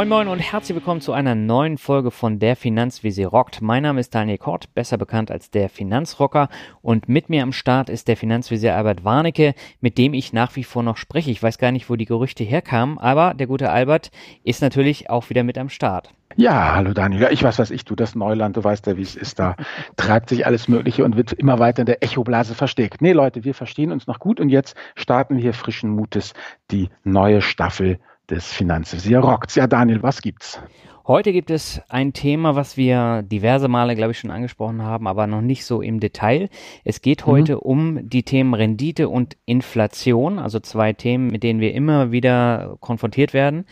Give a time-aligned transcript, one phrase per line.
[0.00, 3.60] Moin Moin und herzlich willkommen zu einer neuen Folge von Der Finanzvisier rockt.
[3.60, 6.48] Mein Name ist Daniel Kort, besser bekannt als der Finanzrocker
[6.80, 10.64] und mit mir am Start ist der Finanzvisier Albert Warnecke, mit dem ich nach wie
[10.64, 11.30] vor noch spreche.
[11.30, 14.10] Ich weiß gar nicht, wo die Gerüchte herkamen, aber der gute Albert
[14.42, 16.14] ist natürlich auch wieder mit am Start.
[16.34, 17.20] Ja, hallo Daniel.
[17.20, 17.94] Ja, ich weiß, was ich tue.
[17.96, 19.38] Das Neuland, du weißt ja, wie es ist.
[19.38, 19.54] Da
[19.96, 23.02] treibt sich alles Mögliche und wird immer weiter in der Echoblase versteckt.
[23.02, 26.32] Nee, Leute, wir verstehen uns noch gut und jetzt starten wir frischen Mutes
[26.70, 27.98] die neue Staffel
[28.30, 29.56] des Finanzvisier rockt.
[29.56, 30.60] Ja, Daniel, was gibt's?
[31.06, 35.26] Heute gibt es ein Thema, was wir diverse Male, glaube ich, schon angesprochen haben, aber
[35.26, 36.48] noch nicht so im Detail.
[36.84, 37.30] Es geht mhm.
[37.30, 42.76] heute um die Themen Rendite und Inflation, also zwei Themen, mit denen wir immer wieder
[42.80, 43.66] konfrontiert werden,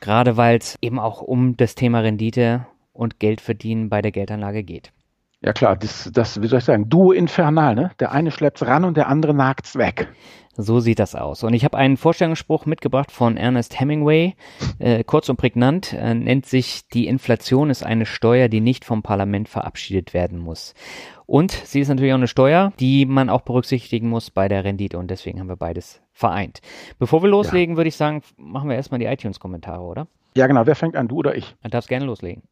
[0.00, 4.64] gerade weil es eben auch um das Thema Rendite und Geld verdienen bei der Geldanlage
[4.64, 4.92] geht.
[5.42, 7.92] Ja klar, das, das, wie soll ich sagen, Duo infernal, ne?
[7.98, 10.08] Der eine schleppt's ran und der andere nagt's weg.
[10.54, 11.42] So sieht das aus.
[11.42, 14.34] Und ich habe einen Vorstellungsspruch mitgebracht von Ernest Hemingway,
[14.78, 19.02] äh, kurz und prägnant, äh, nennt sich, die Inflation ist eine Steuer, die nicht vom
[19.02, 20.74] Parlament verabschiedet werden muss.
[21.24, 24.98] Und sie ist natürlich auch eine Steuer, die man auch berücksichtigen muss bei der Rendite.
[24.98, 26.60] Und deswegen haben wir beides vereint.
[26.98, 27.76] Bevor wir loslegen, ja.
[27.78, 30.06] würde ich sagen, machen wir erstmal die iTunes-Kommentare, oder?
[30.36, 30.66] Ja, genau.
[30.66, 31.56] Wer fängt an, du oder ich?
[31.62, 32.42] Du darfst gerne loslegen.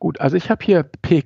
[0.00, 1.22] Gut, also ich habe hier P.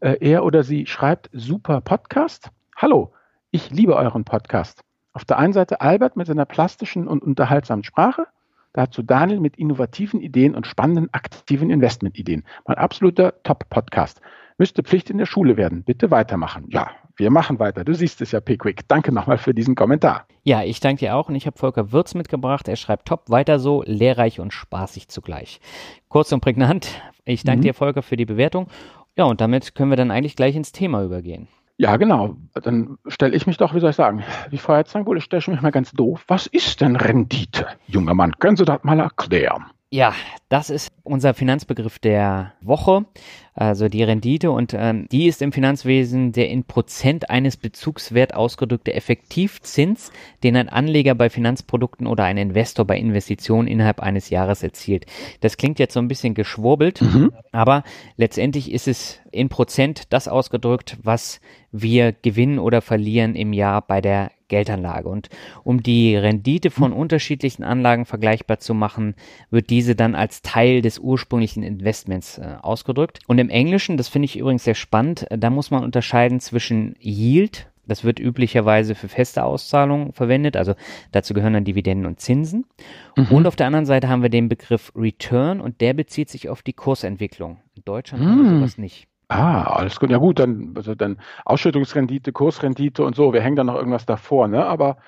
[0.00, 2.50] Äh, er oder sie schreibt, super Podcast.
[2.76, 3.12] Hallo,
[3.50, 4.82] ich liebe euren Podcast.
[5.14, 8.26] Auf der einen Seite Albert mit seiner plastischen und unterhaltsamen Sprache,
[8.74, 12.44] dazu Daniel mit innovativen Ideen und spannenden aktiven Investmentideen.
[12.66, 14.20] Mein absoluter Top-Podcast.
[14.58, 15.82] Müsste Pflicht in der Schule werden.
[15.82, 16.66] Bitte weitermachen.
[16.68, 17.82] Ja, wir machen weiter.
[17.82, 18.86] Du siehst es ja, Pickwick.
[18.88, 20.26] Danke nochmal für diesen Kommentar.
[20.42, 22.68] Ja, ich danke dir auch und ich habe Volker Würz mitgebracht.
[22.68, 25.60] Er schreibt top, weiter so, lehrreich und spaßig zugleich.
[26.08, 26.88] Kurz und prägnant.
[27.24, 27.62] Ich danke mhm.
[27.62, 28.68] dir, Volker, für die Bewertung.
[29.16, 31.48] Ja, und damit können wir dann eigentlich gleich ins Thema übergehen.
[31.78, 32.36] Ja, genau.
[32.54, 35.60] Dann stelle ich mich doch, wie soll ich sagen, wie vorher wohl, ich stelle mich
[35.60, 36.24] mal ganz doof.
[36.28, 38.32] Was ist denn Rendite, junger Mann?
[38.38, 39.66] Können Sie das mal erklären?
[39.90, 40.14] Ja,
[40.48, 43.04] das ist unser Finanzbegriff der Woche,
[43.54, 48.94] also die Rendite und ähm, die ist im Finanzwesen der in Prozent eines Bezugswert ausgedrückte
[48.94, 50.12] Effektivzins,
[50.44, 55.06] den ein Anleger bei Finanzprodukten oder ein Investor bei Investitionen innerhalb eines Jahres erzielt.
[55.40, 57.32] Das klingt jetzt so ein bisschen geschwurbelt, mhm.
[57.50, 57.82] aber
[58.16, 61.40] letztendlich ist es in Prozent das ausgedrückt, was
[61.72, 65.08] wir gewinnen oder verlieren im Jahr bei der Geldanlage.
[65.08, 65.28] Und
[65.64, 69.14] um die Rendite von unterschiedlichen Anlagen vergleichbar zu machen,
[69.50, 73.20] wird diese dann als Teil des ursprünglichen Investments äh, ausgedrückt.
[73.26, 76.96] Und im Englischen, das finde ich übrigens sehr spannend, äh, da muss man unterscheiden zwischen
[77.00, 80.74] Yield, das wird üblicherweise für feste Auszahlungen verwendet, also
[81.12, 82.66] dazu gehören dann Dividenden und Zinsen.
[83.16, 83.26] Mhm.
[83.30, 86.62] Und auf der anderen Seite haben wir den Begriff Return und der bezieht sich auf
[86.62, 87.58] die Kursentwicklung.
[87.76, 88.28] In Deutschland mhm.
[88.28, 88.58] haben wir hm.
[88.58, 89.06] sowas nicht.
[89.28, 90.10] Ah, alles gut.
[90.10, 93.32] Ja gut, dann, also dann Ausschüttungsrendite, Kursrendite und so.
[93.32, 94.64] Wir hängen dann noch irgendwas davor, ne?
[94.64, 94.98] Aber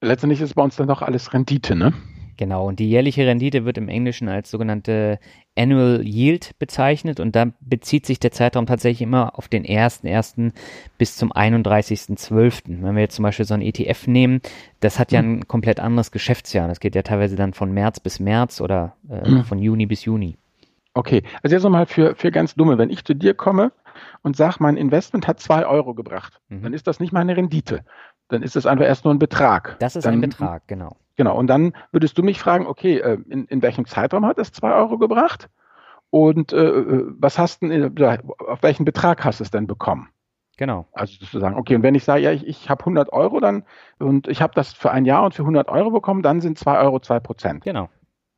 [0.00, 1.92] letztendlich ist bei uns dann doch alles Rendite, ne?
[2.36, 5.18] Genau, und die jährliche Rendite wird im Englischen als sogenannte
[5.56, 10.52] Annual Yield bezeichnet und da bezieht sich der Zeitraum tatsächlich immer auf den 1.1.
[10.98, 12.82] bis zum 31.12.
[12.82, 14.40] Wenn wir jetzt zum Beispiel so ein ETF nehmen,
[14.80, 16.66] das hat ja ein komplett anderes Geschäftsjahr.
[16.66, 19.44] Das geht ja teilweise dann von März bis März oder äh, mhm.
[19.44, 20.36] von Juni bis Juni.
[20.94, 23.72] Okay, also jetzt nochmal für, für ganz Dumme, wenn ich zu dir komme
[24.22, 26.62] und sage, mein Investment hat zwei Euro gebracht, mhm.
[26.62, 27.84] dann ist das nicht meine Rendite.
[28.28, 29.76] Dann ist das einfach erst nur ein Betrag.
[29.80, 30.96] Das ist dann, ein Betrag, genau.
[31.16, 34.52] Genau, und dann würdest du mich fragen, okay, äh, in, in welchem Zeitraum hat es
[34.52, 35.48] zwei Euro gebracht?
[36.10, 40.08] Und äh, äh was hast du, auf welchen Betrag hast du es denn bekommen?
[40.56, 40.86] Genau.
[40.92, 43.64] Also zu sagen, okay, und wenn ich sage, ja, ich, ich habe 100 Euro dann
[43.98, 46.78] und ich habe das für ein Jahr und für 100 Euro bekommen, dann sind zwei
[46.78, 47.64] Euro zwei Prozent.
[47.64, 47.88] Genau.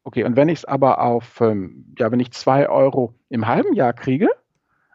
[0.05, 3.75] Okay, und wenn ich es aber auf, ähm, ja, wenn ich zwei Euro im halben
[3.75, 4.29] Jahr kriege,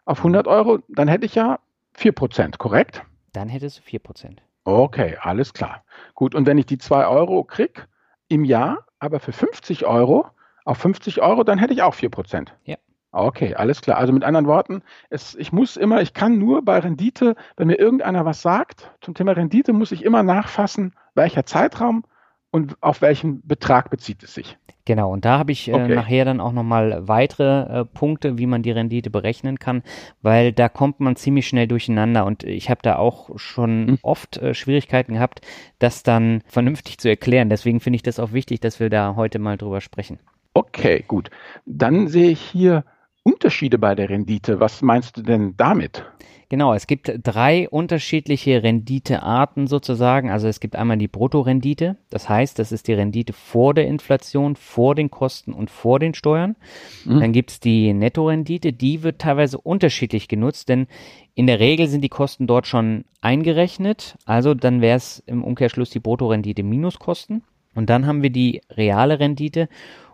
[0.04, 1.58] auf 100 Euro, dann hätte ich ja
[1.96, 3.04] 4%, korrekt?
[3.32, 4.38] Dann hättest du 4%.
[4.64, 5.84] Okay, alles klar.
[6.14, 7.82] Gut, und wenn ich die zwei Euro kriege
[8.28, 10.26] im Jahr, aber für 50 Euro,
[10.64, 12.48] auf 50 Euro, dann hätte ich auch 4%.
[12.64, 12.76] Ja.
[13.10, 13.98] Okay, alles klar.
[13.98, 17.78] Also mit anderen Worten, es, ich muss immer, ich kann nur bei Rendite, wenn mir
[17.78, 22.04] irgendeiner was sagt zum Thema Rendite, muss ich immer nachfassen, welcher Zeitraum
[22.50, 24.56] und auf welchen Betrag bezieht es sich?
[24.84, 25.94] Genau, und da habe ich äh, okay.
[25.94, 29.82] nachher dann auch nochmal weitere äh, Punkte, wie man die Rendite berechnen kann,
[30.22, 33.98] weil da kommt man ziemlich schnell durcheinander und ich habe da auch schon hm.
[34.02, 35.40] oft äh, Schwierigkeiten gehabt,
[35.78, 37.48] das dann vernünftig zu erklären.
[37.48, 40.18] Deswegen finde ich das auch wichtig, dass wir da heute mal drüber sprechen.
[40.54, 41.30] Okay, gut.
[41.64, 42.84] Dann sehe ich hier
[43.24, 44.60] Unterschiede bei der Rendite.
[44.60, 46.04] Was meinst du denn damit?
[46.52, 50.30] Genau, es gibt drei unterschiedliche Renditearten sozusagen.
[50.30, 54.54] Also es gibt einmal die Bruttorendite, das heißt, das ist die Rendite vor der Inflation,
[54.54, 56.56] vor den Kosten und vor den Steuern.
[57.06, 57.20] Mhm.
[57.20, 60.88] Dann gibt es die Nettorendite, die wird teilweise unterschiedlich genutzt, denn
[61.34, 64.18] in der Regel sind die Kosten dort schon eingerechnet.
[64.26, 67.44] Also dann wäre es im Umkehrschluss die Bruttorendite minus Kosten.
[67.74, 69.70] Und dann haben wir die reale Rendite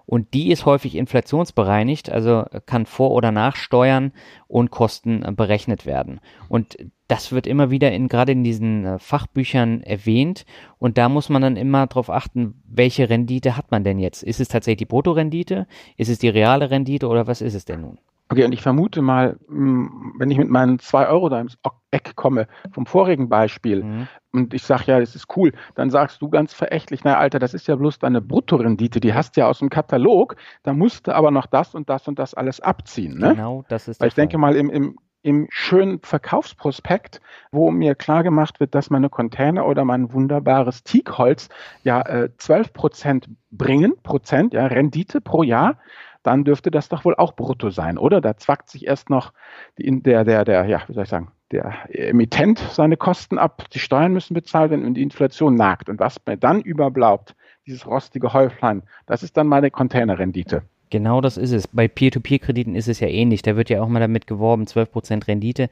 [0.09, 4.13] Und die ist häufig inflationsbereinigt, also kann vor oder nach Steuern
[4.47, 6.21] und Kosten äh, berechnet werden.
[6.49, 6.79] Und
[7.09, 10.47] das wird immer wieder in gerade in diesen äh, Fachbüchern erwähnt
[10.79, 14.23] und da muss man dann immer darauf achten, welche Rendite hat man denn jetzt?
[14.23, 15.67] Ist es tatsächlich die Bruttorendite?
[15.99, 17.99] Ist es die reale Rendite oder was ist es denn nun?
[18.31, 21.57] Okay, und ich vermute mal, hm, wenn ich mit meinen zwei Euro da ins
[21.91, 24.09] Eck komme, vom vorigen Beispiel, mhm.
[24.33, 27.55] und ich sage, ja, das ist cool, dann sagst du ganz verächtlich, na Alter, das
[27.55, 31.15] ist ja bloß deine Bruttorendite, die hast du ja aus dem Katalog, da musst du
[31.15, 33.19] aber noch das und das und das alles abziehen.
[33.19, 33.35] Ne?
[33.35, 34.23] Genau, das ist Weil ich Fall.
[34.23, 37.21] denke mal, im, im im schönen Verkaufsprospekt,
[37.51, 41.49] wo mir klar gemacht wird, dass meine Container oder mein wunderbares Teakholz
[41.83, 45.79] ja äh, 12 Prozent bringen, Prozent, ja, Rendite pro Jahr,
[46.23, 48.21] dann dürfte das doch wohl auch brutto sein, oder?
[48.21, 49.33] Da zwackt sich erst noch
[49.79, 53.79] die, der, der, der, ja, wie soll ich sagen, der Emittent seine Kosten ab, die
[53.79, 55.89] Steuern müssen bezahlt werden und die Inflation nagt.
[55.89, 57.35] Und was mir dann überbleibt,
[57.67, 60.63] dieses rostige Häuflein, das ist dann meine Containerrendite.
[60.91, 61.67] Genau das ist es.
[61.69, 63.43] Bei Peer-to-Peer-Krediten ist es ja ähnlich.
[63.43, 65.69] Da wird ja auch mal damit geworben, 12% Rendite.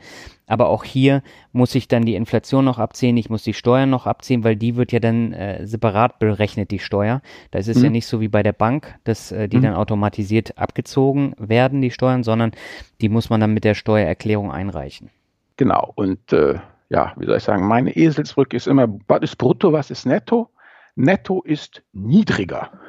[0.46, 1.22] Aber auch hier
[1.52, 4.76] muss ich dann die Inflation noch abziehen, ich muss die Steuern noch abziehen, weil die
[4.76, 7.22] wird ja dann äh, separat berechnet, die Steuer.
[7.50, 7.84] Da ist es mhm.
[7.84, 9.62] ja nicht so wie bei der Bank, dass äh, die mhm.
[9.62, 12.52] dann automatisiert abgezogen werden, die Steuern, sondern
[13.00, 15.10] die muss man dann mit der Steuererklärung einreichen.
[15.56, 15.92] Genau.
[15.94, 16.58] Und äh,
[16.90, 20.50] ja, wie soll ich sagen, meine Eselsbrücke ist immer, was ist brutto, was ist netto?
[20.94, 22.70] Netto ist niedriger.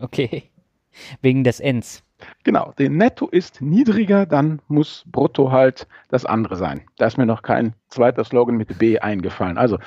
[0.00, 0.44] Okay.
[1.22, 2.02] Wegen des Ns.
[2.44, 6.82] Genau, der Netto ist niedriger, dann muss Brutto halt das andere sein.
[6.98, 9.56] Da ist mir noch kein zweiter Slogan mit B eingefallen.
[9.56, 9.78] Also,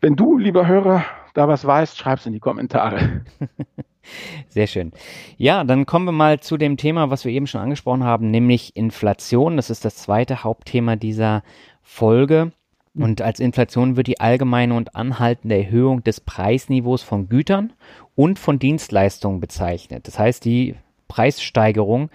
[0.00, 1.04] wenn du, lieber Hörer,
[1.34, 3.24] da was weißt, schreib es in die Kommentare.
[4.48, 4.92] Sehr schön.
[5.36, 8.76] Ja, dann kommen wir mal zu dem Thema, was wir eben schon angesprochen haben, nämlich
[8.76, 9.56] Inflation.
[9.56, 11.42] Das ist das zweite Hauptthema dieser
[11.82, 12.52] Folge.
[12.98, 17.72] Und als Inflation wird die allgemeine und anhaltende Erhöhung des Preisniveaus von Gütern
[18.14, 20.06] und von Dienstleistungen bezeichnet.
[20.06, 20.76] Das heißt, die
[21.08, 22.10] Preissteigerung,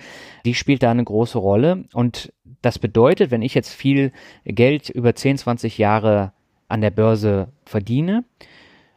[0.46, 1.86] die spielt da eine große Rolle.
[1.94, 4.12] Und das bedeutet, wenn ich jetzt viel
[4.46, 6.34] Geld über 10, 20 Jahre
[6.68, 8.24] an der Börse verdiene,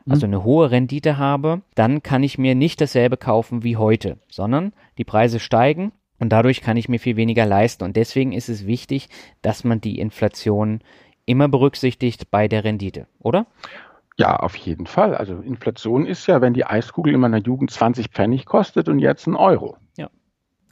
[0.06, 4.75] also eine hohe Rendite habe, dann kann ich mir nicht dasselbe kaufen wie heute, sondern
[4.98, 7.84] die Preise steigen und dadurch kann ich mir viel weniger leisten.
[7.84, 9.08] Und deswegen ist es wichtig,
[9.42, 10.81] dass man die Inflation
[11.26, 13.47] immer berücksichtigt bei der Rendite, oder?
[14.17, 15.15] Ja, auf jeden Fall.
[15.17, 19.26] Also Inflation ist ja, wenn die Eiskugel in meiner Jugend 20 Pfennig kostet und jetzt
[19.26, 19.76] ein Euro.
[19.97, 20.09] Ja.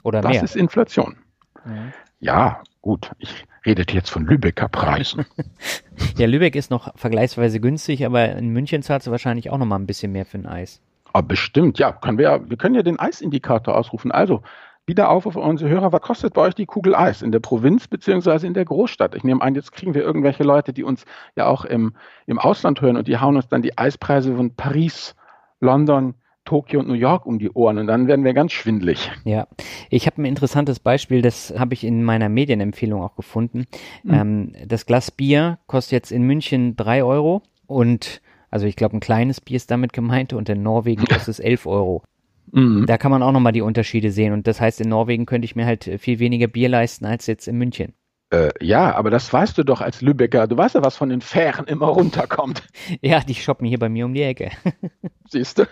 [0.03, 0.41] Oder das mehr.
[0.41, 1.17] Das ist Inflation.
[1.65, 1.93] Ja.
[2.19, 3.11] ja, gut.
[3.19, 5.25] Ich rede jetzt von Lübecker Preisen.
[6.17, 9.77] ja, Lübeck ist noch vergleichsweise günstig, aber in München zahlst du wahrscheinlich auch noch mal
[9.77, 10.81] ein bisschen mehr für ein Eis.
[11.13, 11.91] Aber ah, bestimmt, ja.
[11.91, 14.11] Können wir, ja wir können ja den Eisindikator ausrufen.
[14.11, 14.41] Also,
[14.85, 17.87] wieder auf auf unsere Hörer, was kostet bei euch die Kugel Eis in der Provinz
[17.87, 19.15] beziehungsweise in der Großstadt?
[19.15, 21.93] Ich nehme an, jetzt kriegen wir irgendwelche Leute, die uns ja auch im,
[22.25, 25.15] im Ausland hören und die hauen uns dann die Eispreise von Paris,
[25.61, 26.15] London,
[26.45, 29.09] Tokio und New York um die Ohren und dann werden wir ganz schwindlig.
[29.23, 29.47] Ja,
[29.89, 33.65] ich habe ein interessantes Beispiel, das habe ich in meiner Medienempfehlung auch gefunden.
[34.03, 34.13] Mhm.
[34.13, 38.99] Ähm, das Glas Bier kostet jetzt in München drei Euro und also ich glaube ein
[38.99, 42.03] kleines Bier ist damit gemeint und in Norwegen kostet es elf Euro.
[42.53, 42.85] Mhm.
[42.85, 44.31] Da kann man auch nochmal die Unterschiede sehen.
[44.31, 47.47] Und das heißt, in Norwegen könnte ich mir halt viel weniger Bier leisten als jetzt
[47.47, 47.93] in München.
[48.29, 50.47] Äh, ja, aber das weißt du doch als Lübecker.
[50.47, 52.63] Du weißt ja, was von den Fähren immer runterkommt.
[53.01, 54.51] ja, die shoppen hier bei mir um die Ecke.
[55.29, 55.65] Siehst du?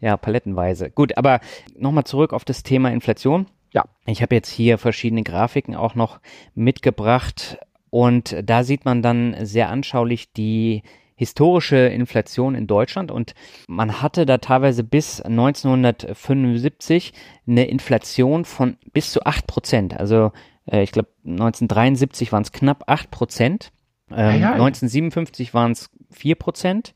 [0.00, 0.90] Ja, palettenweise.
[0.90, 1.40] Gut, aber
[1.76, 3.46] nochmal zurück auf das Thema Inflation.
[3.72, 3.84] Ja.
[4.06, 6.20] Ich habe jetzt hier verschiedene Grafiken auch noch
[6.54, 7.58] mitgebracht.
[7.90, 10.82] Und da sieht man dann sehr anschaulich die
[11.20, 13.34] historische Inflation in Deutschland und
[13.68, 17.12] man hatte da teilweise bis 1975
[17.46, 20.00] eine Inflation von bis zu 8 Prozent.
[20.00, 20.32] Also
[20.64, 23.70] äh, ich glaube 1973 waren es knapp 8 Prozent,
[24.10, 24.52] ähm, ja, ja.
[24.52, 26.94] 1957 waren es 4 Prozent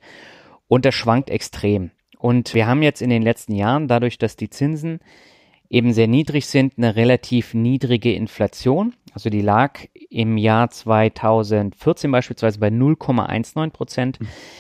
[0.69, 1.91] und das schwankt extrem.
[2.17, 5.01] Und wir haben jetzt in den letzten Jahren, dadurch, dass die Zinsen
[5.69, 8.95] eben sehr niedrig sind, eine relativ niedrige Inflation.
[9.13, 9.81] Also die lag
[10.11, 14.19] im Jahr 2014 beispielsweise bei 0,19 Prozent,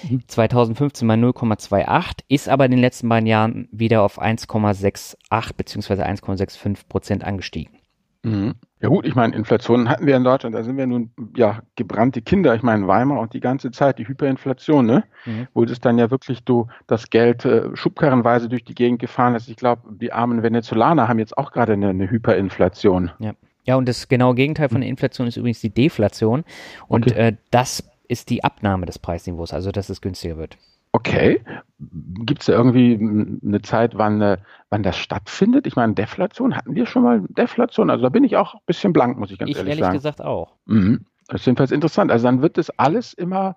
[0.08, 0.22] mhm.
[0.26, 6.88] 2015 bei 0,28, ist aber in den letzten beiden Jahren wieder auf 1,68 beziehungsweise 1,65
[6.88, 7.78] Prozent angestiegen.
[8.22, 8.54] Mhm.
[8.84, 12.20] Ja gut, ich meine, Inflation hatten wir in Deutschland, da sind wir nun ja gebrannte
[12.20, 12.54] Kinder.
[12.54, 15.04] Ich meine, Weimar und die ganze Zeit die Hyperinflation, ne?
[15.24, 15.48] Mhm.
[15.54, 19.48] Wo es dann ja wirklich du das Geld äh, schubkarrenweise durch die Gegend gefahren ist.
[19.48, 23.10] Ich glaube, die armen Venezolaner haben jetzt auch gerade eine, eine Hyperinflation.
[23.20, 23.32] Ja.
[23.64, 26.44] Ja, und das genaue Gegenteil von der Inflation ist übrigens die Deflation.
[26.86, 27.28] Und okay.
[27.28, 30.58] äh, das ist die Abnahme des Preisniveaus, also dass es günstiger wird.
[30.94, 31.40] Okay.
[31.80, 34.38] Gibt es da irgendwie eine Zeit, wann, äh,
[34.70, 35.66] wann das stattfindet?
[35.66, 37.90] Ich meine, Deflation, hatten wir schon mal Deflation?
[37.90, 39.96] Also da bin ich auch ein bisschen blank, muss ich ganz ich ehrlich, ehrlich sagen.
[39.96, 40.54] Ich ehrlich gesagt auch.
[40.66, 41.04] Mhm.
[41.26, 42.12] Das ist jedenfalls interessant.
[42.12, 43.56] Also dann wird das alles immer,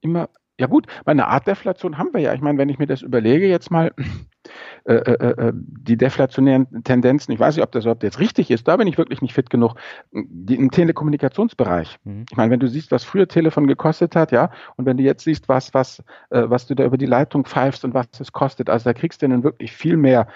[0.00, 2.34] immer, ja gut, meine Art Deflation haben wir ja.
[2.34, 3.92] Ich meine, wenn ich mir das überlege jetzt mal,
[4.84, 8.66] äh, äh, äh, die deflationären Tendenzen, ich weiß nicht, ob das überhaupt jetzt richtig ist,
[8.66, 9.74] da bin ich wirklich nicht fit genug,
[10.12, 11.98] die, im Telekommunikationsbereich.
[12.04, 12.24] Mhm.
[12.30, 15.24] Ich meine, wenn du siehst, was früher Telefon gekostet hat, ja, und wenn du jetzt
[15.24, 18.68] siehst, was, was, äh, was du da über die Leitung pfeifst und was es kostet,
[18.70, 20.26] also da kriegst du dann wirklich viel mehr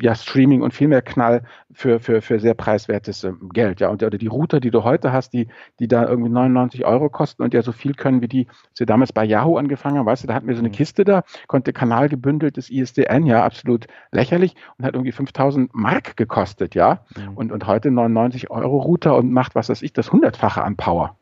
[0.00, 1.42] ja, Streaming und viel mehr Knall
[1.72, 3.88] für, für, für sehr preiswertes äh, Geld, ja.
[3.88, 7.42] Und, oder die Router, die du heute hast, die, die da irgendwie 99 Euro kosten
[7.42, 10.24] und ja so viel können wie die, als wir damals bei Yahoo angefangen haben, weißt
[10.24, 10.72] du, da hatten wir so eine mhm.
[10.72, 17.00] Kiste da, konnte kanalgebündeltes ISDN, ja, absolut lächerlich und hat irgendwie 5000 Mark gekostet, ja.
[17.16, 17.36] Mhm.
[17.36, 21.16] Und, und heute 99 Euro Router und macht, was weiß ich, das hundertfache an Power.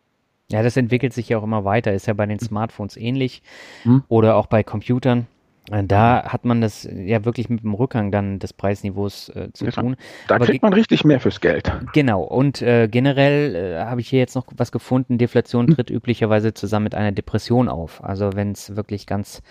[0.51, 1.93] Ja, das entwickelt sich ja auch immer weiter.
[1.93, 3.43] Ist ja bei den Smartphones ähnlich
[3.85, 4.05] mhm.
[4.09, 5.27] oder auch bei Computern.
[5.71, 9.71] Äh, da hat man das ja wirklich mit dem Rückgang dann des Preisniveaus äh, zu
[9.71, 9.97] tun.
[10.29, 11.73] Da Aber kriegt man richtig mehr fürs Geld.
[11.95, 12.23] Genau.
[12.23, 15.17] Und äh, generell äh, habe ich hier jetzt noch was gefunden.
[15.17, 15.75] Deflation hm.
[15.75, 15.97] tritt mhm.
[15.97, 18.05] üblicherweise zusammen mit einer Depression auf.
[18.05, 19.43] Also wenn es wirklich ganz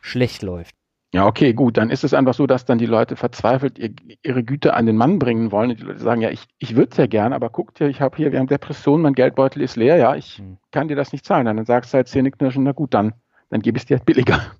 [0.00, 0.74] schlecht läuft.
[1.12, 1.76] Ja, okay, gut.
[1.76, 3.90] Dann ist es einfach so, dass dann die Leute verzweifelt ihr,
[4.22, 5.70] ihre Güter an den Mann bringen wollen.
[5.70, 8.00] Und die Leute sagen, ja, ich, ich würde es ja gern, aber guckt ja, ich
[8.00, 10.58] habe hier, wir haben Depressionen, mein Geldbeutel ist leer, ja, ich hm.
[10.70, 11.46] kann dir das nicht zahlen.
[11.46, 13.14] Dann sagst du halt Zähneknirschen, na gut, dann,
[13.48, 14.40] dann gebe ich es dir halt billiger.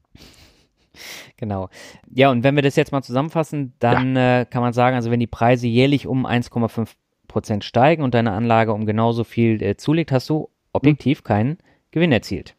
[1.37, 1.71] Genau.
[2.13, 4.41] Ja, und wenn wir das jetzt mal zusammenfassen, dann ja.
[4.41, 6.91] äh, kann man sagen, also wenn die Preise jährlich um 1,5
[7.29, 11.25] Prozent steigen und deine Anlage um genauso viel äh, zulegt, hast du objektiv hm.
[11.25, 11.59] keinen
[11.93, 12.57] Gewinn erzielt.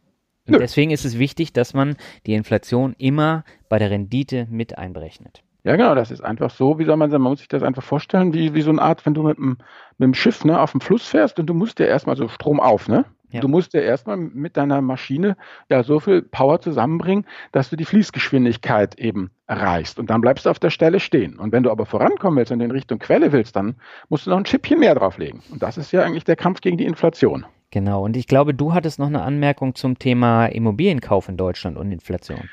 [0.47, 1.95] Und deswegen ist es wichtig, dass man
[2.25, 5.43] die Inflation immer bei der Rendite mit einberechnet.
[5.63, 7.83] Ja, genau, das ist einfach so, wie soll man sagen, man muss sich das einfach
[7.83, 9.57] vorstellen, wie, wie so eine Art, wenn du mit dem,
[9.99, 12.59] mit dem Schiff ne, auf dem Fluss fährst und du musst ja erstmal so Strom
[12.59, 13.05] auf, ne?
[13.31, 13.39] Ja.
[13.39, 15.37] Du musst ja erstmal mit deiner Maschine
[15.69, 19.99] ja so viel Power zusammenbringen, dass du die Fließgeschwindigkeit eben erreichst.
[19.99, 21.39] Und dann bleibst du auf der Stelle stehen.
[21.39, 23.75] Und wenn du aber vorankommen willst und in Richtung Quelle willst, dann
[24.09, 25.41] musst du noch ein Schippchen mehr drauflegen.
[25.49, 27.45] Und das ist ja eigentlich der Kampf gegen die Inflation.
[27.71, 28.03] Genau.
[28.03, 32.49] Und ich glaube, du hattest noch eine Anmerkung zum Thema Immobilienkauf in Deutschland und Inflation.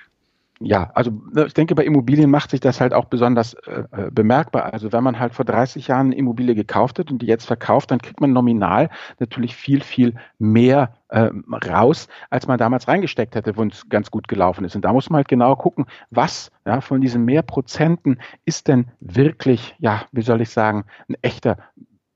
[0.61, 4.11] Ja, also ne, ich denke, bei Immobilien macht sich das halt auch besonders äh, äh
[4.11, 4.73] bemerkbar.
[4.73, 7.93] Also wenn man halt vor 30 Jahren eine Immobilie gekauft hat und die jetzt verkauft,
[7.93, 11.31] dann kriegt man nominal natürlich viel, viel mehr äh,
[11.69, 14.75] raus, als man damals reingesteckt hätte, wo es ganz gut gelaufen ist.
[14.75, 18.87] Und da muss man halt genau gucken, was ja, von diesen mehr Prozenten ist denn
[18.99, 21.59] wirklich, ja, wie soll ich sagen, ein echter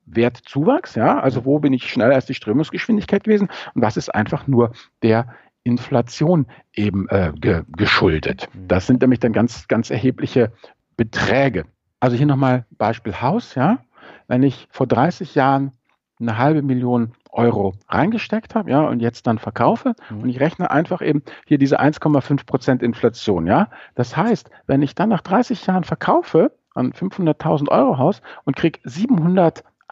[0.05, 4.47] Wertzuwachs, ja, also wo bin ich schneller als die Strömungsgeschwindigkeit gewesen und was ist einfach
[4.47, 5.27] nur der
[5.63, 8.49] Inflation eben äh, ge geschuldet.
[8.53, 8.67] Mhm.
[8.67, 10.51] Das sind nämlich dann ganz, ganz erhebliche
[10.97, 11.65] Beträge.
[11.99, 13.79] Also hier nochmal Beispiel Haus, ja.
[14.27, 15.71] Wenn ich vor 30 Jahren
[16.19, 20.23] eine halbe Million Euro reingesteckt habe, ja, und jetzt dann verkaufe mhm.
[20.23, 23.69] und ich rechne einfach eben hier diese 1,5 Prozent Inflation, ja.
[23.95, 28.79] Das heißt, wenn ich dann nach 30 Jahren verkaufe, an 500.000 Euro Haus und kriege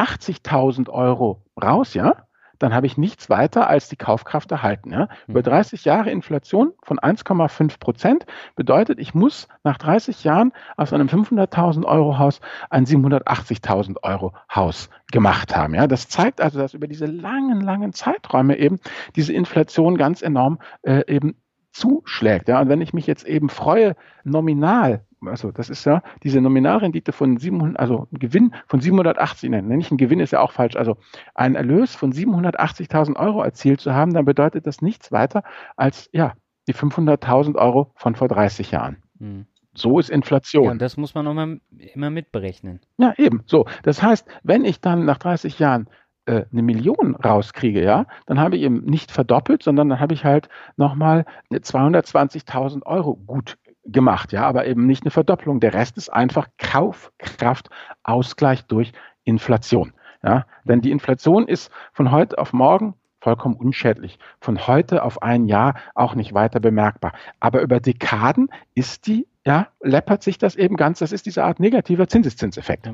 [0.01, 2.15] 780.000 Euro raus, ja,
[2.61, 4.91] dann habe ich nichts weiter als die Kaufkraft erhalten.
[4.91, 5.05] Ja?
[5.25, 5.31] Mhm.
[5.31, 11.07] Über 30 Jahre Inflation von 1,5 Prozent bedeutet, ich muss nach 30 Jahren aus einem
[11.07, 12.39] 500.000 Euro Haus
[12.69, 15.73] ein 780.000 Euro Haus gemacht haben.
[15.73, 15.87] Ja?
[15.87, 18.79] Das zeigt also, dass über diese langen, langen Zeiträume eben
[19.15, 21.35] diese Inflation ganz enorm äh, eben
[21.71, 22.47] zuschlägt.
[22.47, 22.61] Ja?
[22.61, 27.37] Und wenn ich mich jetzt eben freue, nominal also das ist ja diese Nominalrendite von
[27.37, 30.97] 700, also ein Gewinn von 780, nein, nicht ein Gewinn ist ja auch falsch, also
[31.35, 35.43] ein Erlös von 780.000 Euro erzielt zu haben, dann bedeutet das nichts weiter
[35.75, 36.33] als, ja,
[36.67, 38.97] die 500.000 Euro von vor 30 Jahren.
[39.19, 39.45] Hm.
[39.73, 40.65] So ist Inflation.
[40.65, 41.59] Ja, und das muss man auch mal,
[41.93, 42.81] immer mitberechnen.
[42.97, 43.43] Ja, eben.
[43.45, 43.65] So.
[43.83, 45.87] Das heißt, wenn ich dann nach 30 Jahren
[46.25, 50.25] äh, eine Million rauskriege, ja, dann habe ich eben nicht verdoppelt, sondern dann habe ich
[50.25, 55.59] halt nochmal 220.000 Euro gut gemacht, ja, aber eben nicht eine Verdopplung.
[55.59, 59.93] Der Rest ist einfach Kaufkraftausgleich durch Inflation.
[60.23, 64.19] Ja, denn die Inflation ist von heute auf morgen vollkommen unschädlich.
[64.39, 67.13] Von heute auf ein Jahr auch nicht weiter bemerkbar.
[67.39, 70.99] Aber über Dekaden ist die, ja, läppert sich das eben ganz.
[70.99, 72.89] Das ist diese Art negativer Zinseszinseffekt.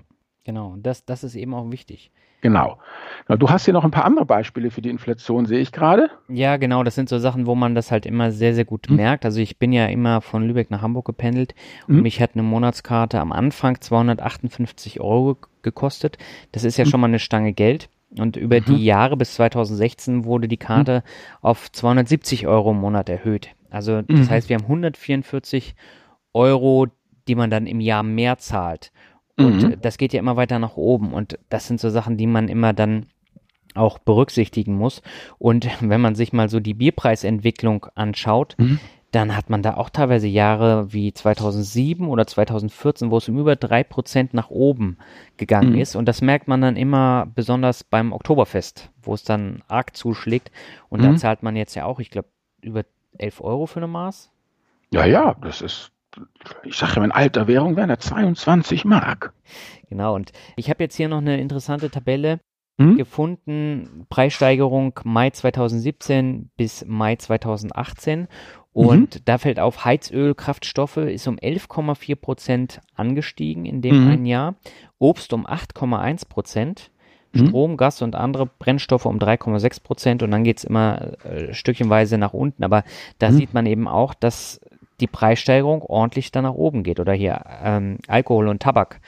[0.47, 2.09] Genau, das, das ist eben auch wichtig.
[2.39, 2.77] Genau.
[3.27, 6.09] Du hast hier noch ein paar andere Beispiele für die Inflation, sehe ich gerade.
[6.29, 6.83] Ja, genau.
[6.83, 8.95] Das sind so Sachen, wo man das halt immer sehr, sehr gut hm.
[8.95, 9.25] merkt.
[9.25, 11.53] Also ich bin ja immer von Lübeck nach Hamburg gependelt
[11.89, 12.03] und hm.
[12.03, 16.17] mich hat eine Monatskarte am Anfang 258 Euro gekostet.
[16.53, 16.91] Das ist ja hm.
[16.91, 17.89] schon mal eine Stange Geld.
[18.17, 18.65] Und über mhm.
[18.67, 21.37] die Jahre bis 2016 wurde die Karte mhm.
[21.41, 23.49] auf 270 Euro im Monat erhöht.
[23.69, 24.29] Also das mhm.
[24.29, 25.75] heißt, wir haben 144
[26.31, 26.87] Euro,
[27.27, 28.93] die man dann im Jahr mehr zahlt.
[29.37, 29.81] Und mhm.
[29.81, 31.13] das geht ja immer weiter nach oben.
[31.13, 33.05] Und das sind so Sachen, die man immer dann
[33.75, 35.01] auch berücksichtigen muss.
[35.37, 38.79] Und wenn man sich mal so die Bierpreisentwicklung anschaut, mhm.
[39.11, 43.55] dann hat man da auch teilweise Jahre wie 2007 oder 2014, wo es um über
[43.55, 44.97] drei Prozent nach oben
[45.37, 45.79] gegangen mhm.
[45.79, 45.95] ist.
[45.95, 50.51] Und das merkt man dann immer besonders beim Oktoberfest, wo es dann arg zuschlägt.
[50.89, 51.17] Und da mhm.
[51.17, 52.29] zahlt man jetzt ja auch, ich glaube,
[52.61, 52.83] über
[53.19, 54.31] 11 Euro für eine Maß.
[54.91, 55.91] Ja, ja, das ist
[56.63, 59.33] ich sage in alter Währung wären das 22 Mark.
[59.89, 62.39] Genau, und ich habe jetzt hier noch eine interessante Tabelle
[62.79, 62.97] hm?
[62.97, 68.27] gefunden, Preissteigerung Mai 2017 bis Mai 2018.
[68.77, 69.21] Und mhm.
[69.25, 74.11] da fällt auf, Heizöl, Kraftstoffe ist um 11,4 Prozent angestiegen in dem mhm.
[74.11, 74.53] einen Jahr,
[74.99, 76.91] Obst um 8,1 Prozent,
[77.33, 77.47] mhm.
[77.47, 82.33] Strom, Gas und andere Brennstoffe um 3,6 Prozent und dann geht's immer äh, stückchenweise nach
[82.33, 82.63] unten.
[82.63, 82.83] Aber
[83.17, 83.37] da mhm.
[83.37, 84.61] sieht man eben auch, dass
[84.99, 86.99] die Preissteigerung ordentlich dann nach oben geht.
[86.99, 88.99] Oder hier ähm, Alkohol und Tabak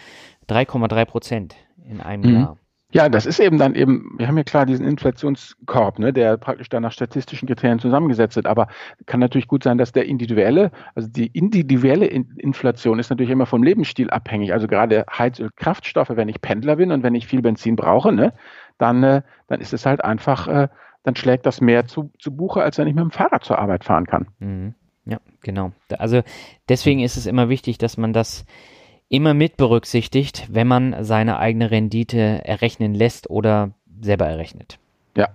[0.50, 1.56] 3,3 Prozent
[1.86, 2.40] in einem mhm.
[2.40, 2.58] Jahr.
[2.92, 6.70] Ja, das ist eben dann eben, wir haben ja klar diesen Inflationskorb, ne, der praktisch
[6.70, 8.68] dann nach statistischen Kriterien zusammengesetzt wird, aber
[9.06, 13.62] kann natürlich gut sein, dass der individuelle, also die individuelle Inflation ist natürlich immer vom
[13.62, 14.54] Lebensstil abhängig.
[14.54, 18.34] Also gerade Heizöl, Kraftstoffe, wenn ich Pendler bin und wenn ich viel Benzin brauche, ne,
[18.80, 20.68] dann, äh, dann ist es halt einfach, äh,
[21.04, 23.84] dann schlägt das mehr zu, zu Buche, als wenn ich mit dem Fahrrad zur Arbeit
[23.84, 24.30] fahren kann.
[24.40, 24.74] Mhm.
[25.10, 25.72] Ja, genau.
[25.98, 26.22] Also
[26.68, 28.46] deswegen ist es immer wichtig, dass man das
[29.10, 34.78] immer mit berücksichtigt, wenn man seine eigene Rendite errechnen lässt oder selber errechnet.
[35.18, 35.30] Ja.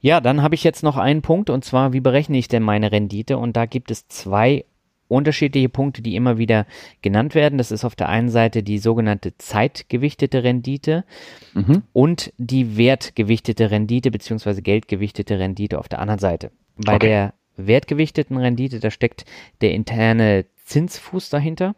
[0.00, 2.90] Ja, dann habe ich jetzt noch einen Punkt und zwar, wie berechne ich denn meine
[2.90, 3.38] Rendite?
[3.38, 4.64] Und da gibt es zwei
[5.10, 6.66] unterschiedliche Punkte, die immer wieder
[7.02, 7.58] genannt werden.
[7.58, 11.04] Das ist auf der einen Seite die sogenannte zeitgewichtete Rendite
[11.52, 11.82] mhm.
[11.92, 16.52] und die wertgewichtete Rendite beziehungsweise geldgewichtete Rendite auf der anderen Seite.
[16.76, 17.06] Bei okay.
[17.08, 17.34] der
[17.66, 19.24] wertgewichteten Rendite, da steckt
[19.60, 21.74] der interne Zinsfuß dahinter.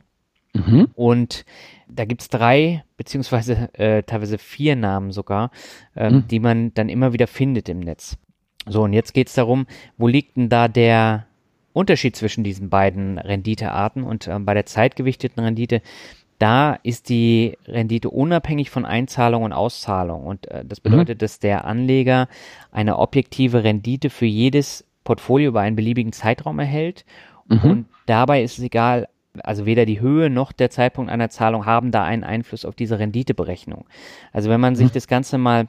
[0.54, 0.88] Mhm.
[0.94, 1.44] Und
[1.88, 5.50] da gibt's drei, beziehungsweise äh, teilweise vier Namen sogar,
[5.96, 6.28] ähm, mhm.
[6.28, 8.18] die man dann immer wieder findet im Netz.
[8.66, 9.66] So, und jetzt geht's darum,
[9.96, 11.26] wo liegt denn da der
[11.72, 14.04] Unterschied zwischen diesen beiden Renditearten?
[14.04, 15.82] Und ähm, bei der zeitgewichteten Rendite,
[16.38, 20.24] da ist die Rendite unabhängig von Einzahlung und Auszahlung.
[20.24, 20.90] Und äh, das mhm.
[20.90, 21.20] bedeutet, mhm.
[21.20, 22.28] dass der Anleger
[22.70, 27.04] eine objektive Rendite für jedes Portfolio über einen beliebigen Zeitraum erhält.
[27.48, 27.70] Mhm.
[27.70, 29.08] Und dabei ist es egal,
[29.42, 32.98] also weder die Höhe noch der Zeitpunkt einer Zahlung haben da einen Einfluss auf diese
[32.98, 33.86] Renditeberechnung.
[34.32, 34.94] Also wenn man sich mhm.
[34.94, 35.68] das Ganze mal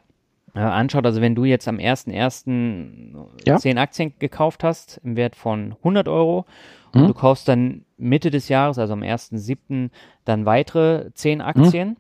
[0.56, 3.16] äh, anschaut, also wenn du jetzt am 1.1.
[3.46, 3.58] Ja.
[3.58, 6.46] 10 Aktien gekauft hast im Wert von 100 Euro
[6.94, 7.02] mhm.
[7.02, 9.90] und du kaufst dann Mitte des Jahres, also am 1.7.
[10.26, 11.98] dann weitere 10 Aktien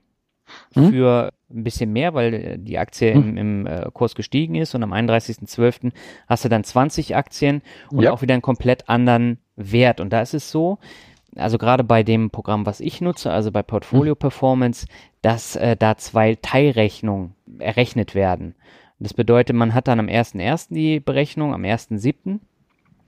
[0.76, 0.90] mhm.
[0.90, 4.84] für ein bisschen mehr, weil äh, die Aktie im, im äh, Kurs gestiegen ist und
[4.84, 5.92] am 31.12.
[6.28, 7.62] hast du dann 20 Aktien
[7.92, 8.12] und ja.
[8.12, 10.00] auch wieder einen komplett anderen Wert.
[10.00, 10.80] Und da ist es so,
[11.36, 14.88] also gerade bei dem Programm, was ich nutze, also bei Portfolio Performance,
[15.22, 18.56] dass äh, da zwei Teilrechnungen errechnet werden.
[19.00, 20.74] Das bedeutet, man hat dann am 1.1.
[20.74, 22.40] die Berechnung, am 1.7.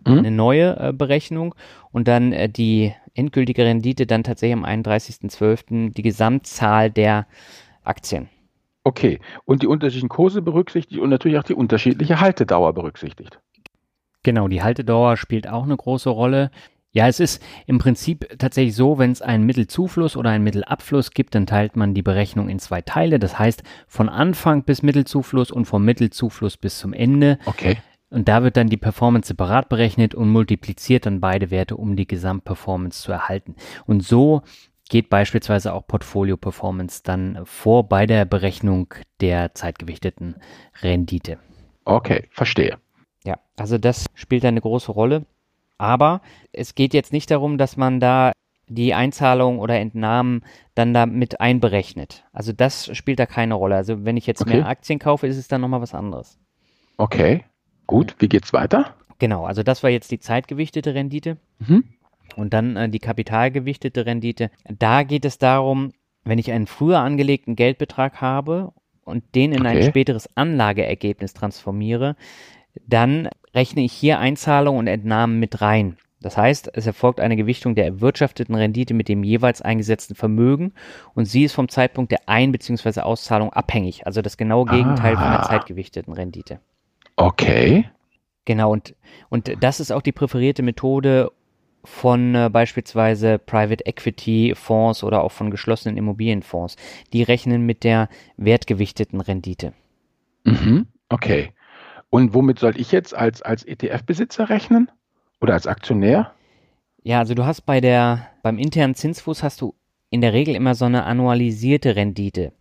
[0.08, 0.19] Mhm.
[0.19, 1.55] eine neue äh, Berechnung
[1.91, 5.93] und dann äh, die endgültige Rendite dann tatsächlich am 31.12.
[5.93, 7.27] die Gesamtzahl der
[7.84, 8.29] Aktien.
[8.87, 13.39] Okay, und die unterschiedlichen Kurse berücksichtigt und natürlich auch die unterschiedliche Haltedauer berücksichtigt.
[14.21, 16.51] Genau, die Haltedauer spielt auch eine große Rolle.
[16.91, 21.33] Ja, es ist im Prinzip tatsächlich so, wenn es einen Mittelzufluss oder einen Mittelabfluss gibt,
[21.33, 23.17] dann teilt man die Berechnung in zwei Teile.
[23.17, 27.39] Das heißt, von Anfang bis Mittelzufluss und vom Mittelzufluss bis zum Ende.
[27.47, 27.77] Okay.
[28.11, 32.05] Und da wird dann die Performance separat berechnet und multipliziert dann beide Werte, um die
[32.05, 33.55] Gesamtperformance zu erhalten.
[33.87, 34.43] Und so
[34.89, 40.35] geht beispielsweise auch Portfolio Performance dann vor bei der Berechnung der zeitgewichteten
[40.81, 41.39] Rendite.
[41.85, 42.77] Okay, verstehe.
[43.23, 45.25] Ja, also das spielt eine große Rolle.
[45.77, 46.21] Aber
[46.53, 48.31] es geht jetzt nicht darum, dass man da
[48.67, 50.43] die Einzahlung oder Entnahmen
[50.73, 52.23] dann da mit einberechnet.
[52.31, 53.75] Also das spielt da keine Rolle.
[53.75, 54.57] Also wenn ich jetzt okay.
[54.57, 56.39] mehr Aktien kaufe, ist es dann nochmal was anderes.
[56.97, 57.43] Okay,
[57.87, 58.15] gut.
[58.19, 58.95] Wie geht's weiter?
[59.19, 61.37] Genau, also das war jetzt die zeitgewichtete Rendite.
[61.59, 61.83] Mhm.
[62.35, 64.51] Und dann äh, die kapitalgewichtete Rendite.
[64.67, 65.91] Da geht es darum,
[66.23, 69.77] wenn ich einen früher angelegten Geldbetrag habe und den in okay.
[69.77, 72.15] ein späteres Anlageergebnis transformiere,
[72.88, 75.97] dann rechne ich hier Einzahlungen und Entnahmen mit rein.
[76.21, 80.73] Das heißt, es erfolgt eine Gewichtung der erwirtschafteten Rendite mit dem jeweils eingesetzten Vermögen
[81.13, 83.01] und sie ist vom Zeitpunkt der Ein- bzw.
[83.01, 84.07] Auszahlung abhängig.
[84.07, 85.21] Also das genaue Gegenteil ah.
[85.21, 85.47] von der ah.
[85.47, 86.59] zeitgewichteten Rendite.
[87.15, 87.88] Okay.
[88.45, 88.95] Genau, und,
[89.29, 91.31] und das ist auch die präferierte Methode
[91.85, 96.75] von äh, beispielsweise Private Equity Fonds oder auch von geschlossenen Immobilienfonds.
[97.13, 99.73] Die rechnen mit der wertgewichteten Rendite.
[100.43, 100.87] Mhm.
[101.09, 101.53] Okay.
[102.09, 104.89] Und womit soll ich jetzt als, als ETF-Besitzer rechnen?
[105.41, 106.31] Oder als Aktionär?
[107.03, 109.75] Ja, also du hast bei der, beim internen Zinsfuß hast du
[110.09, 112.53] in der Regel immer so eine annualisierte Rendite.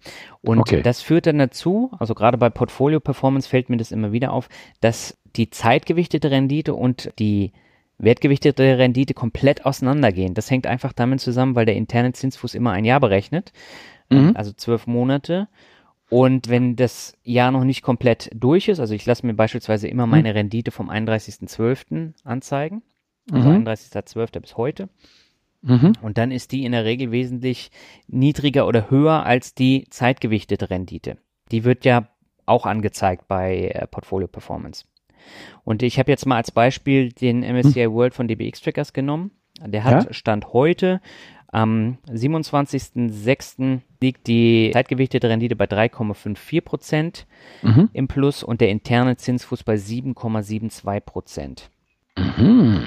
[0.42, 0.82] Und okay.
[0.82, 4.48] das führt dann dazu, also gerade bei Portfolio Performance fällt mir das immer wieder auf,
[4.80, 7.52] dass die zeitgewichtete Rendite und die
[7.98, 10.34] wertgewichtete Rendite komplett auseinandergehen.
[10.34, 13.52] Das hängt einfach damit zusammen, weil der interne Zinsfuß immer ein Jahr berechnet,
[14.10, 14.32] mhm.
[14.34, 15.48] also zwölf Monate.
[16.10, 20.06] Und wenn das Jahr noch nicht komplett durch ist, also ich lasse mir beispielsweise immer
[20.06, 20.36] meine mhm.
[20.36, 22.12] Rendite vom 31.12.
[22.24, 22.82] anzeigen,
[23.32, 23.66] also mhm.
[23.66, 24.40] 31.12.
[24.40, 24.88] bis heute.
[25.62, 25.94] Mhm.
[26.02, 27.70] Und dann ist die in der Regel wesentlich
[28.06, 31.16] niedriger oder höher als die zeitgewichtete Rendite.
[31.50, 32.08] Die wird ja
[32.46, 34.84] auch angezeigt bei äh, Portfolio Performance.
[35.64, 37.92] Und ich habe jetzt mal als Beispiel den MSCI hm.
[37.92, 39.30] World von DBX Trackers genommen.
[39.64, 40.12] Der hat ja?
[40.12, 41.00] Stand heute
[41.54, 43.80] am 27.06.
[44.00, 47.26] liegt die zeitgewichtete Rendite bei 3,54 Prozent
[47.62, 47.90] mhm.
[47.92, 51.70] im Plus und der interne Zinsfuß bei 7,72 Prozent.
[52.18, 52.82] Mhm.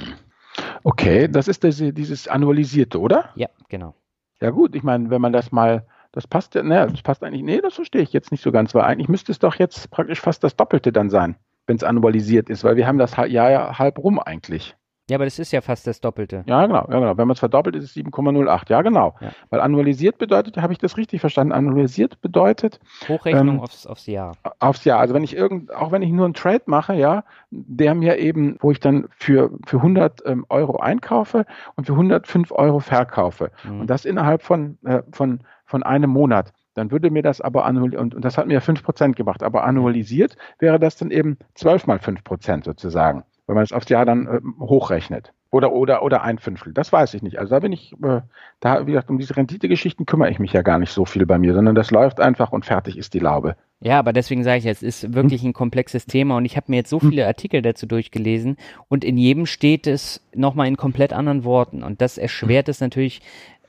[0.83, 3.29] Okay, das ist das, dieses annualisierte, oder?
[3.35, 3.95] Ja, genau.
[4.41, 7.43] Ja gut, ich meine, wenn man das mal, das passt ja, ne, das passt eigentlich,
[7.43, 10.19] nee, das verstehe ich jetzt nicht so ganz, weil eigentlich müsste es doch jetzt praktisch
[10.19, 11.37] fast das Doppelte dann sein,
[11.67, 14.75] wenn es annualisiert ist, weil wir haben das Jahr ja halb rum eigentlich.
[15.09, 16.43] Ja, aber das ist ja fast das Doppelte.
[16.47, 17.17] Ja, genau, ja, genau.
[17.17, 18.69] Wenn man es verdoppelt, ist es 7,08.
[18.69, 19.15] Ja, genau.
[19.21, 19.29] Ja.
[19.49, 21.53] Weil annualisiert bedeutet, habe ich das richtig verstanden?
[21.53, 24.33] Annualisiert bedeutet Hochrechnung ähm, aufs, aufs Jahr.
[24.59, 24.99] Aufs Jahr.
[24.99, 28.57] Also wenn ich irgend, auch wenn ich nur einen Trade mache, ja, der mir eben,
[28.59, 33.51] wo ich dann für, für 100 ähm, Euro einkaufe und für 105 Euro verkaufe.
[33.63, 33.81] Mhm.
[33.81, 38.01] Und das innerhalb von, äh, von, von einem Monat dann würde mir das aber annualisiert,
[38.01, 41.97] und, und, das hat mir 5% gemacht, aber annualisiert wäre das dann eben 12 mal
[41.97, 45.33] 5% sozusagen wenn man es aufs Jahr dann äh, hochrechnet.
[45.49, 46.73] Oder, oder, oder ein Fünftel.
[46.73, 47.39] Das weiß ich nicht.
[47.39, 48.19] Also da bin ich, äh,
[48.59, 51.37] da, wie gesagt, um diese Renditegeschichten kümmere ich mich ja gar nicht so viel bei
[51.37, 53.55] mir, sondern das läuft einfach und fertig ist die Laube.
[53.79, 56.77] Ja, aber deswegen sage ich, es ist wirklich ein komplexes Thema und ich habe mir
[56.77, 57.09] jetzt so hm.
[57.09, 58.57] viele Artikel dazu durchgelesen
[58.89, 62.71] und in jedem steht es nochmal in komplett anderen Worten und das erschwert hm.
[62.71, 63.21] es natürlich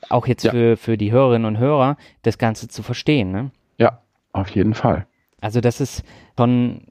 [0.09, 0.51] auch jetzt ja.
[0.51, 3.31] für, für die Hörerinnen und Hörer, das Ganze zu verstehen.
[3.31, 3.51] Ne?
[3.77, 3.99] Ja,
[4.31, 5.05] auf jeden Fall.
[5.41, 6.03] Also das ist
[6.37, 6.87] schon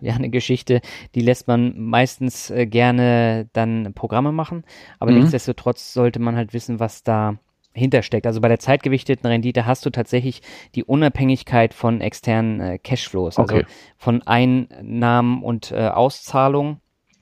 [0.00, 0.80] ja eine Geschichte,
[1.14, 4.64] die lässt man meistens äh, gerne dann Programme machen,
[4.98, 5.20] aber mhm.
[5.20, 7.36] nichtsdestotrotz sollte man halt wissen, was da
[7.72, 8.26] hintersteckt.
[8.26, 10.42] Also bei der zeitgewichteten Rendite hast du tatsächlich
[10.74, 13.66] die Unabhängigkeit von externen äh, Cashflows, also okay.
[13.96, 16.80] von Einnahmen und äh, Auszahlungen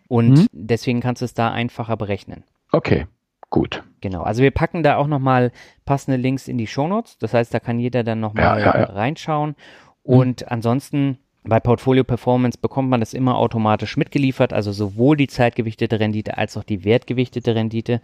[0.09, 0.47] und mhm.
[0.53, 2.45] deswegen kannst du es da einfacher berechnen.
[2.73, 3.07] Okay,
[3.50, 3.82] gut.
[4.00, 5.52] Genau, also wir packen da auch nochmal
[5.84, 8.84] passende Links in die Shownotes, das heißt, da kann jeder dann nochmal ja, ja, ja.
[8.84, 9.56] reinschauen
[10.02, 15.98] und ansonsten bei Portfolio Performance bekommt man das immer automatisch mitgeliefert, also sowohl die zeitgewichtete
[16.01, 18.01] Rendite als auch die wertgewichtete Rendite.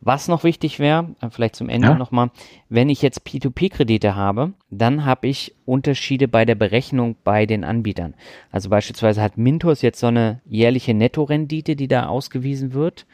[0.00, 1.94] Was noch wichtig wäre, äh, vielleicht zum Ende ja.
[1.94, 2.30] nochmal,
[2.68, 8.14] wenn ich jetzt P2P-Kredite habe, dann habe ich Unterschiede bei der Berechnung bei den Anbietern.
[8.50, 13.06] Also beispielsweise hat Mintos jetzt so eine jährliche Nettorendite, die da ausgewiesen wird,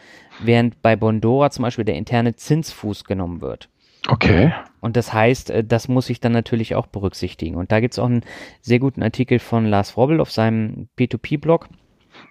[0.42, 3.68] während bei Bondora zum Beispiel der interne Zinsfuß genommen wird.
[4.08, 4.52] Okay.
[4.80, 7.56] Und das heißt, äh, das muss ich dann natürlich auch berücksichtigen.
[7.56, 8.24] Und da gibt es auch einen
[8.60, 11.68] sehr guten Artikel von Lars Robbel auf seinem P2P-Blog.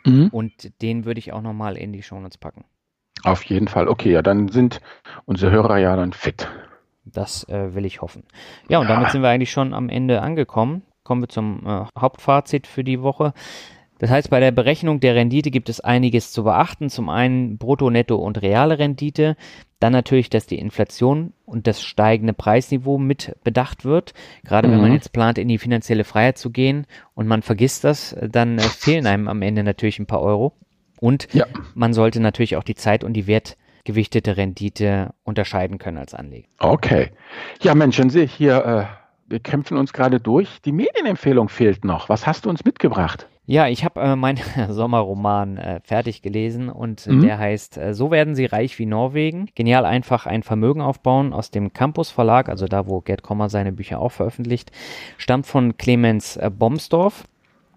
[0.05, 0.29] Mhm.
[0.31, 2.65] Und den würde ich auch nochmal in die Shownotes packen.
[3.23, 3.87] Auf jeden Fall.
[3.87, 4.81] Okay, ja, dann sind
[5.25, 6.47] unsere Hörer ja dann fit.
[7.05, 8.23] Das äh, will ich hoffen.
[8.69, 8.95] Ja, und ja.
[8.95, 10.83] damit sind wir eigentlich schon am Ende angekommen.
[11.03, 13.33] Kommen wir zum äh, Hauptfazit für die Woche.
[13.99, 16.89] Das heißt, bei der Berechnung der Rendite gibt es einiges zu beachten.
[16.89, 19.37] Zum einen Brutto, Netto und reale Rendite.
[19.79, 24.13] Dann natürlich, dass die Inflation und das steigende Preisniveau mit bedacht wird.
[24.43, 24.73] Gerade mhm.
[24.73, 24.95] wenn man mhm.
[24.95, 29.07] jetzt plant, in die finanzielle Freiheit zu gehen und man vergisst das, dann äh, fehlen
[29.07, 30.53] einem am Ende natürlich ein paar Euro.
[30.99, 31.45] Und ja.
[31.73, 36.47] man sollte natürlich auch die Zeit und die wertgewichtete Rendite unterscheiden können als Anleger.
[36.59, 37.11] Okay.
[37.61, 38.85] Ja, Mensch, dann sehe ich hier, äh,
[39.27, 40.61] wir kämpfen uns gerade durch.
[40.63, 42.09] Die Medienempfehlung fehlt noch.
[42.09, 43.27] Was hast du uns mitgebracht?
[43.47, 47.21] Ja, ich habe äh, meinen Sommerroman äh, fertig gelesen und mhm.
[47.21, 49.49] der heißt äh, So werden Sie reich wie Norwegen.
[49.55, 53.71] Genial einfach ein Vermögen aufbauen aus dem Campus Verlag, also da, wo Gerd Kommer seine
[53.71, 54.71] Bücher auch veröffentlicht,
[55.17, 57.25] stammt von Clemens äh, Bomsdorf.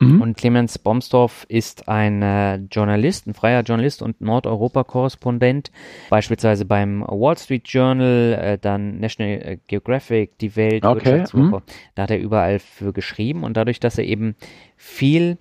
[0.00, 0.22] Mhm.
[0.22, 5.72] Und Clemens Bomsdorf ist ein äh, Journalist, ein freier Journalist und Nordeuropa-Korrespondent,
[6.08, 11.04] beispielsweise beim Wall Street Journal, äh, dann National äh, Geographic, die Welt, okay.
[11.04, 11.56] Wirtschaftswoche.
[11.56, 11.62] Mhm.
[11.96, 14.36] Da hat er überall für geschrieben und dadurch, dass er eben
[14.76, 15.36] viel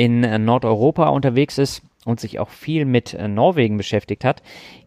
[0.00, 4.42] in äh, Nordeuropa unterwegs ist und sich auch viel mit äh, Norwegen beschäftigt hat,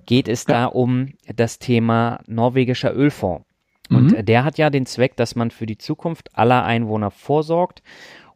[0.08, 3.46] geht es da um das Thema norwegischer Ölfonds.
[3.92, 4.26] Und mhm.
[4.26, 7.84] der hat ja den Zweck, dass man für die Zukunft aller Einwohner vorsorgt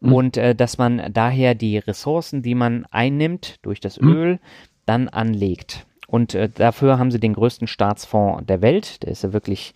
[0.02, 0.14] mhm.
[0.14, 4.14] und äh, dass man daher die Ressourcen, die man einnimmt durch das mhm.
[4.14, 4.40] Öl,
[4.86, 5.88] dann anlegt.
[6.06, 9.02] Und äh, dafür haben sie den größten Staatsfonds der Welt.
[9.02, 9.74] Der ist ja wirklich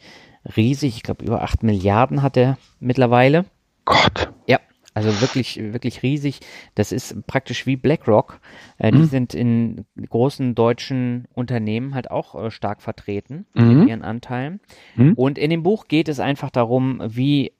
[0.56, 0.98] riesig.
[0.98, 3.46] Ich glaube, über 8 Milliarden hat er mittlerweile.
[3.86, 4.32] Gott.
[4.46, 4.60] Ja,
[4.94, 6.40] also wirklich, wirklich riesig.
[6.76, 8.40] Das ist praktisch wie BlackRock.
[8.78, 8.98] Äh, mhm.
[8.98, 13.80] Die sind in großen deutschen Unternehmen halt auch äh, stark vertreten mhm.
[13.80, 14.60] mit ihren Anteilen.
[14.96, 15.14] Mhm.
[15.14, 17.54] Und in dem Buch geht es einfach darum, wie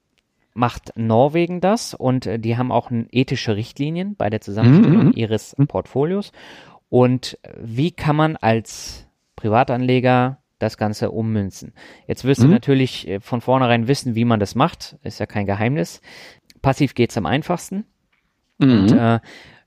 [0.54, 5.12] macht Norwegen das und äh, die haben auch ethische Richtlinien bei der Zusammenstellung mhm.
[5.14, 5.66] ihres mhm.
[5.66, 6.32] Portfolios.
[6.90, 11.72] Und wie kann man als Privatanleger das Ganze ummünzen.
[12.06, 12.44] Jetzt wirst mhm.
[12.44, 14.96] du natürlich äh, von vornherein wissen, wie man das macht.
[15.02, 16.00] Ist ja kein Geheimnis.
[16.62, 17.84] Passiv geht's am einfachsten.
[18.58, 18.70] Mhm.
[18.70, 19.20] Und äh,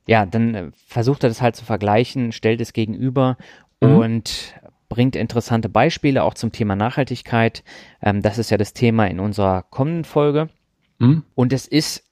[0.08, 3.38] ja, dann äh, versucht er das halt zu vergleichen, stellt es gegenüber
[3.82, 3.98] mhm.
[3.98, 4.56] und
[4.90, 7.64] bringt interessante Beispiele auch zum Thema Nachhaltigkeit.
[8.02, 10.50] Ähm, das ist ja das Thema in unserer kommenden Folge.
[11.00, 11.24] Mhm.
[11.34, 12.04] Und es ist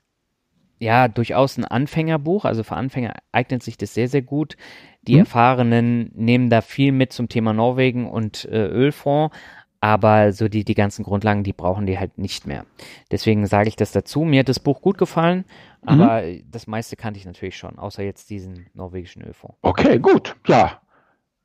[0.79, 2.45] ja durchaus ein Anfängerbuch.
[2.45, 4.57] Also für Anfänger eignet sich das sehr, sehr gut.
[5.03, 5.19] Die mhm.
[5.19, 9.35] Erfahrenen nehmen da viel mit zum Thema Norwegen und äh, Ölfonds.
[9.83, 12.65] Aber so die, die ganzen Grundlagen, die brauchen die halt nicht mehr.
[13.11, 14.21] Deswegen sage ich das dazu.
[14.21, 15.43] Mir hat das Buch gut gefallen,
[15.85, 16.43] aber mhm.
[16.49, 19.57] das meiste kannte ich natürlich schon, außer jetzt diesen norwegischen Ölfonds.
[19.61, 20.37] Okay, gut.
[20.47, 20.79] Ja.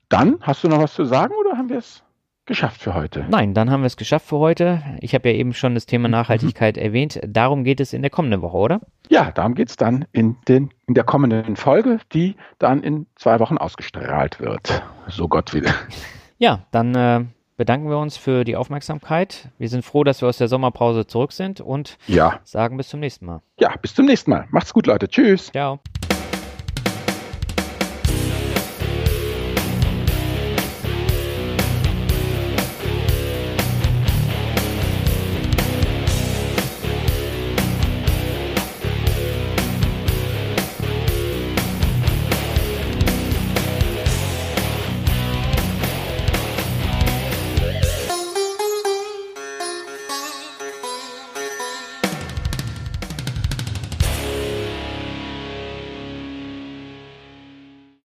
[0.08, 2.04] Dann hast du noch was zu sagen oder haben wir es
[2.46, 3.26] geschafft für heute?
[3.28, 4.84] Nein, dann haben wir es geschafft für heute.
[5.00, 6.82] Ich habe ja eben schon das Thema Nachhaltigkeit mhm.
[6.82, 7.20] erwähnt.
[7.26, 8.80] Darum geht es in der kommenden Woche, oder?
[9.08, 13.40] Ja, darum geht es dann in, den, in der kommenden Folge, die dann in zwei
[13.40, 14.80] Wochen ausgestrahlt wird.
[15.08, 15.66] So Gott will.
[16.38, 17.24] Ja, dann äh,
[17.58, 19.50] bedanken wir uns für die Aufmerksamkeit.
[19.58, 22.40] Wir sind froh, dass wir aus der Sommerpause zurück sind und ja.
[22.44, 23.42] sagen bis zum nächsten Mal.
[23.60, 24.46] Ja, bis zum nächsten Mal.
[24.50, 25.08] Macht's gut, Leute.
[25.08, 25.50] Tschüss.
[25.52, 25.80] Ciao.